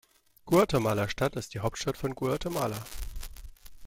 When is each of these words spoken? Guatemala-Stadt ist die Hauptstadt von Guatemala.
Guatemala-Stadt 0.47 1.35
ist 1.35 1.53
die 1.53 1.59
Hauptstadt 1.59 1.95
von 1.95 2.15
Guatemala. 2.15 2.83